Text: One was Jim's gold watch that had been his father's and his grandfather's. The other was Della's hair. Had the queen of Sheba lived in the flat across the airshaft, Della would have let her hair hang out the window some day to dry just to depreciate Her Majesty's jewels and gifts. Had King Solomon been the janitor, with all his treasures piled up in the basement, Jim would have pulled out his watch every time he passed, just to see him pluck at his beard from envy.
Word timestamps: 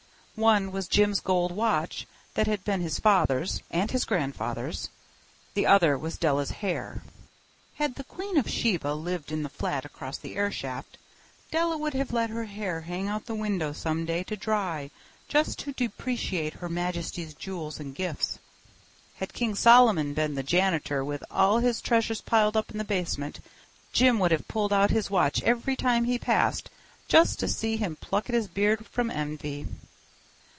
One 0.33 0.71
was 0.71 0.87
Jim's 0.87 1.19
gold 1.19 1.51
watch 1.51 2.07
that 2.33 2.47
had 2.47 2.63
been 2.63 2.81
his 2.81 2.97
father's 2.97 3.61
and 3.69 3.91
his 3.91 4.05
grandfather's. 4.05 4.89
The 5.53 5.67
other 5.67 5.95
was 5.99 6.17
Della's 6.17 6.49
hair. 6.49 7.03
Had 7.75 7.93
the 7.93 8.03
queen 8.03 8.37
of 8.37 8.49
Sheba 8.49 8.95
lived 8.95 9.31
in 9.31 9.43
the 9.43 9.49
flat 9.49 9.85
across 9.85 10.17
the 10.17 10.35
airshaft, 10.37 10.97
Della 11.51 11.77
would 11.77 11.93
have 11.93 12.11
let 12.11 12.31
her 12.31 12.45
hair 12.45 12.81
hang 12.81 13.07
out 13.07 13.27
the 13.27 13.35
window 13.35 13.71
some 13.71 14.03
day 14.03 14.23
to 14.23 14.35
dry 14.35 14.89
just 15.27 15.59
to 15.59 15.73
depreciate 15.73 16.55
Her 16.55 16.69
Majesty's 16.69 17.35
jewels 17.35 17.79
and 17.79 17.93
gifts. 17.93 18.39
Had 19.17 19.33
King 19.33 19.53
Solomon 19.53 20.15
been 20.15 20.33
the 20.33 20.41
janitor, 20.41 21.05
with 21.05 21.23
all 21.29 21.59
his 21.59 21.81
treasures 21.81 22.21
piled 22.21 22.57
up 22.57 22.71
in 22.71 22.79
the 22.79 22.83
basement, 22.83 23.41
Jim 23.93 24.17
would 24.17 24.31
have 24.31 24.47
pulled 24.47 24.73
out 24.73 24.89
his 24.89 25.11
watch 25.11 25.43
every 25.43 25.75
time 25.75 26.05
he 26.05 26.17
passed, 26.17 26.71
just 27.07 27.37
to 27.41 27.47
see 27.47 27.77
him 27.77 27.95
pluck 27.97 28.27
at 28.27 28.33
his 28.33 28.47
beard 28.47 28.87
from 28.87 29.11
envy. 29.11 29.67